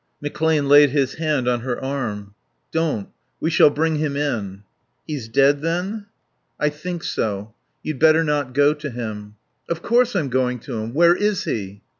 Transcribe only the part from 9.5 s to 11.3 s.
"Of course I'm going to him. Where